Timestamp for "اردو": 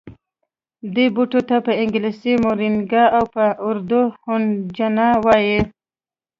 3.67-4.01